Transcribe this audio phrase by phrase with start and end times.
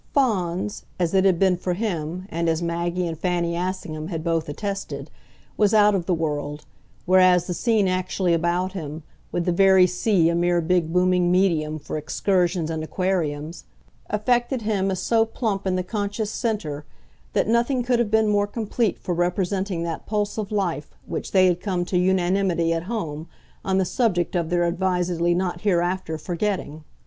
[0.15, 4.49] Fawns, as it had been for him, and as Maggie and Fanny Assingham had both
[4.49, 5.11] attested,
[5.57, 6.65] was out of the world,
[7.05, 11.77] whereas the scene actually about him, with the very sea a mere big booming medium
[11.77, 13.65] for excursions and aquariums,
[14.09, 16.83] affected him as so plump in the conscious centre
[17.33, 21.45] that nothing could have been more complete for representing that pulse of life which they
[21.45, 23.27] had come to unanimity at home
[23.63, 26.83] on the subject of their advisedly not hereafter forgetting.